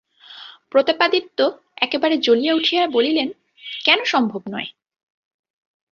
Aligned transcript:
প্রতাপাদিত্য 0.71 1.39
একেবারে 1.77 2.15
জ্বলিয়া 2.17 2.53
উঠিয়া 2.53 2.83
বলিলেন, 2.87 3.29
কেন 3.85 3.99
সম্ভব 4.03 4.41
নয়? 4.49 4.69